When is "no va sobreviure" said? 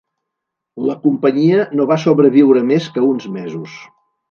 1.81-2.65